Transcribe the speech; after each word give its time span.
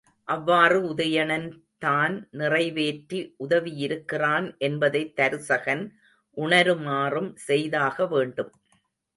அவ்வாறு 0.27 0.77
உதயணன்தான் 0.85 2.15
நிறைவேற்றி 2.31 3.19
உதவியிருக்கிறான் 3.39 4.47
என்பதைத் 4.59 5.13
தருசகன் 5.15 5.85
உணருமாறும் 6.37 7.31
செய்தாக 7.45 8.07
வேண்டும். 8.07 8.51